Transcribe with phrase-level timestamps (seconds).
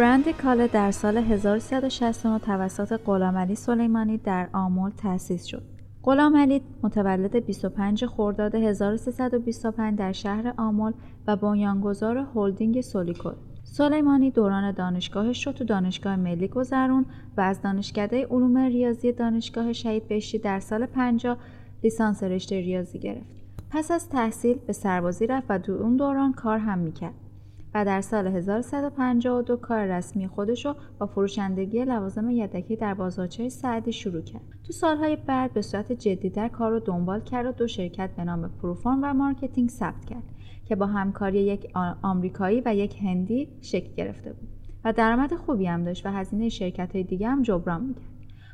[0.00, 5.62] برند کاله در سال 1369 توسط غلامعلی سلیمانی در آمل تأسیس شد.
[6.02, 10.92] غلامعلی متولد 25 خرداد 1325 در شهر آمل
[11.26, 13.30] و بنیانگذار هلدینگ سولیکو
[13.64, 17.06] سلیمانی دوران دانشگاهش رو تو دانشگاه ملی گذرون
[17.36, 21.36] و از دانشکده علوم ریاضی دانشگاه شهید بهشتی در سال 50
[21.84, 23.30] لیسانس رشته ریاضی گرفت.
[23.70, 27.29] پس از تحصیل به سربازی رفت و تو اون دوران کار هم می‌کرد.
[27.74, 33.92] و در سال 1152 کار رسمی خودش رو با فروشندگی لوازم یدکی در بازارچه سعدی
[33.92, 34.42] شروع کرد.
[34.64, 38.50] تو سالهای بعد به صورت جدیتر کار رو دنبال کرد و دو شرکت به نام
[38.62, 40.22] پروفارم و مارکتینگ ثبت کرد
[40.64, 44.48] که با همکاری یک آمریکایی و یک هندی شکل گرفته بود
[44.84, 48.04] و درآمد خوبی هم داشت و هزینه شرکت های دیگه هم جبران می‌کرد.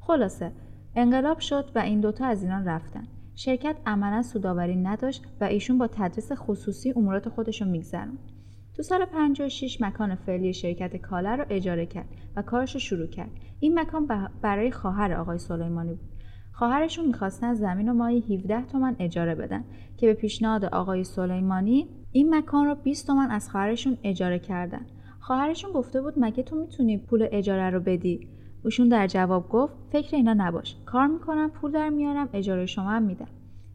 [0.00, 0.52] خلاصه
[0.96, 3.06] انقلاب شد و این دوتا از ایران رفتن.
[3.34, 7.68] شرکت عملا سوداوری نداشت و ایشون با تدریس خصوصی امورات خودش رو.
[8.80, 13.30] تو سال 56 مکان فعلی شرکت کاله رو اجاره کرد و کارش رو شروع کرد.
[13.60, 14.08] این مکان
[14.42, 16.08] برای خواهر آقای سلیمانی بود.
[16.52, 19.64] خواهرشون می‌خواستن زمین رو ماهی 17 تومن اجاره بدن
[19.96, 24.86] که به پیشنهاد آقای سلیمانی این مکان رو 20 تومن از خواهرشون اجاره کردن.
[25.20, 28.28] خواهرشون گفته بود مگه تو می‌تونی پول اجاره رو بدی؟
[28.64, 30.76] اوشون در جواب گفت فکر اینا نباش.
[30.86, 33.28] کار می‌کنم پول در میارم اجاره شما هم میدم.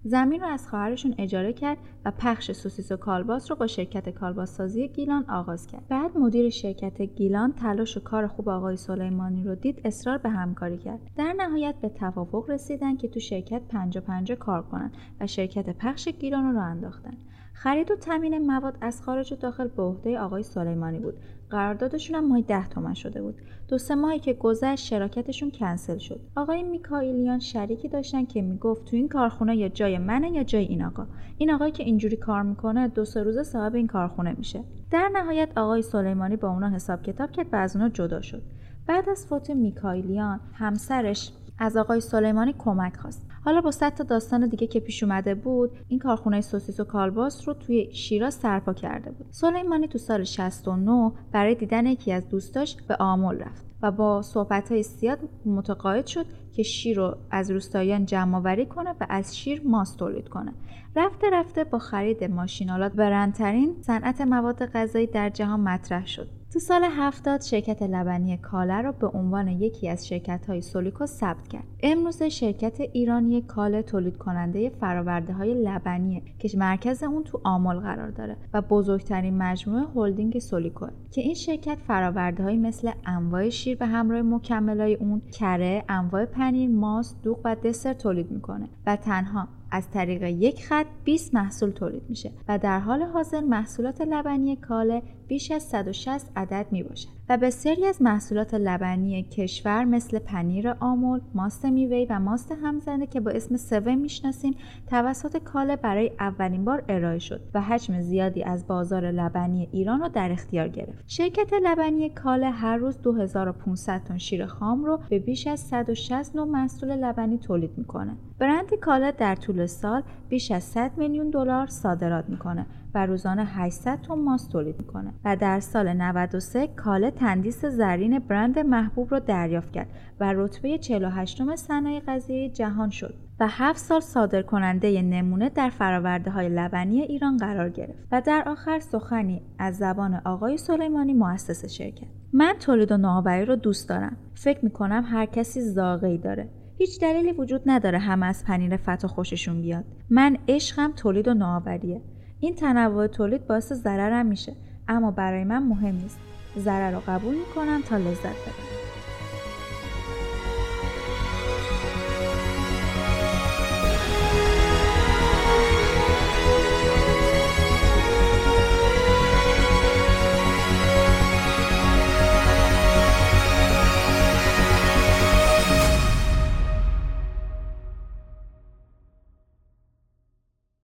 [0.07, 4.61] زمین رو از خواهرشون اجاره کرد و پخش سوسیس و کالباس رو با شرکت کالباس
[4.61, 5.87] گیلان آغاز کرد.
[5.87, 10.77] بعد مدیر شرکت گیلان تلاش و کار خوب آقای سلیمانی رو دید اصرار به همکاری
[10.77, 10.99] کرد.
[11.17, 16.07] در نهایت به توافق رسیدن که تو شرکت پنجا پنجا کار کنن و شرکت پخش
[16.07, 17.17] گیلان رو راه انداختن.
[17.57, 21.13] خرید و تامین مواد از خارج و داخل به عهده آقای سلیمانی بود.
[21.49, 23.35] قراردادشون هم ماهی ده تومن شده بود.
[23.67, 26.19] دو سه ماهی که گذشت شراکتشون کنسل شد.
[26.35, 30.83] آقای میکائیلیان شریکی داشتن که می‌گفت تو این کارخونه یا جای منه یا جای این
[30.83, 31.07] آقا.
[31.37, 34.63] این آقایی که اینجوری کار می‌کنه دو سه روزه صاحب این کارخونه میشه.
[34.91, 38.41] در نهایت آقای سلیمانی با اونا حساب کتاب کرد و از اونا جدا شد.
[38.87, 43.27] بعد از فوت میکائیلیان همسرش از آقای سلیمانی کمک خواست.
[43.45, 47.47] حالا با صد تا داستان دیگه که پیش اومده بود این کارخونه سوسیس و کالباس
[47.47, 49.27] رو توی شیراز سرپا کرده بود.
[49.29, 54.71] سلیمانی تو سال 69 برای دیدن یکی از دوستاش به آمل رفت و با صحبت
[54.71, 59.61] های زیاد متقاعد شد که شیر رو از روستاییان جمع آوری کنه و از شیر
[59.65, 60.53] ماست تولید کنه.
[60.95, 66.27] رفته رفته با خرید ماشینالات برندترین صنعت مواد غذایی در جهان مطرح شد.
[66.55, 71.47] تو سال 70 شرکت لبنی کاله را به عنوان یکی از شرکت های سولیکو ثبت
[71.47, 71.63] کرد.
[71.83, 78.09] امروز شرکت ایرانی کاله تولید کننده فراورده های لبنیه که مرکز اون تو آمل قرار
[78.09, 83.85] داره و بزرگترین مجموعه هلدینگ سولیکو که این شرکت فراورده های مثل انواع شیر به
[83.85, 89.89] همراه مکملای اون کره، انواع پنیر، ماست، دوغ و دسر تولید می‌کنه و تنها از
[89.89, 95.51] طریق یک خط 20 محصول تولید میشه و در حال حاضر محصولات لبنی کاله بیش
[95.51, 101.65] از 160 عدد می باشد و بسیاری از محصولات لبنی کشور مثل پنیر آمول، ماست
[101.65, 104.55] میوه‌ای و ماست همزنده که با اسم سوه می‌شناسیم
[104.87, 110.07] توسط کاله برای اولین بار ارائه شد و حجم زیادی از بازار لبنی ایران را
[110.07, 111.03] در اختیار گرفت.
[111.07, 116.47] شرکت لبنی کاله هر روز 2500 تن شیر خام رو به بیش از 160 نوع
[116.47, 118.17] محصول لبنی تولید می‌کنه.
[118.39, 124.01] برند کاله در طول سال بیش از 100 میلیون دلار صادرات می‌کنه و روزانه 800
[124.01, 125.13] تن ماست تولید می‌کنه.
[125.25, 129.87] و در سال 93 کاله تندیس زرین برند محبوب را دریافت کرد
[130.19, 135.69] و رتبه 48 م صنایع غذایی جهان شد و هفت سال صادر کننده نمونه در
[135.69, 141.65] فراورده های لبنی ایران قرار گرفت و در آخر سخنی از زبان آقای سلیمانی مؤسس
[141.65, 142.07] شرکت.
[142.33, 144.17] من تولید و نوآوری رو دوست دارم.
[144.33, 146.49] فکر می‌کنم هر کسی ذائقه‌ای داره.
[146.77, 149.85] هیچ دلیلی وجود نداره همه از پنیر فتا خوششون بیاد.
[150.09, 152.01] من عشقم تولید و نوآوریه.
[152.39, 154.55] این تنوع تولید باعث ضررم میشه
[154.87, 156.19] اما برای من مهم نیست.
[156.57, 158.74] ضرر رو قبول می‌کنم تا لذت ببرم.